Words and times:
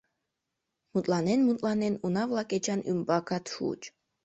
Мутланен-мутланен, 0.93 1.93
уна-влак 2.05 2.49
Эчан 2.57 2.79
ӱмбакат 2.91 3.43
шуыч. 3.53 3.81